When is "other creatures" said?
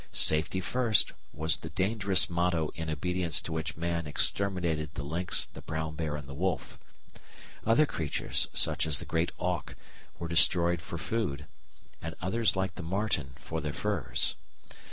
7.67-8.47